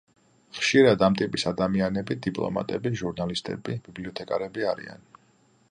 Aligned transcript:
ხშირად 0.59 1.03
ამ 1.07 1.17
ტიპის 1.19 1.43
ადამიანები 1.51 2.17
დიპლომატები, 2.27 2.93
ჟურნალისტები, 3.03 3.79
ბიბლიოთეკარები 3.89 4.71
არიან. 4.73 5.05